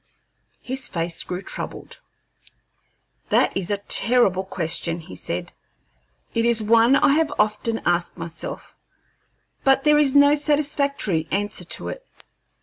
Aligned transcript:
His 0.63 0.87
face 0.87 1.23
grew 1.23 1.43
troubled. 1.43 1.99
"That 3.29 3.55
is 3.55 3.69
a 3.69 3.77
terrible 3.87 4.43
question," 4.43 4.99
he 4.99 5.13
said. 5.15 5.51
"It 6.33 6.43
is 6.43 6.63
one 6.63 6.95
I 6.95 7.09
have 7.09 7.31
often 7.37 7.83
asked 7.85 8.17
myself; 8.17 8.73
but 9.63 9.83
there 9.83 9.99
is 9.99 10.15
no 10.15 10.33
satisfactory 10.33 11.27
answer 11.29 11.65
to 11.65 11.89
it. 11.89 12.03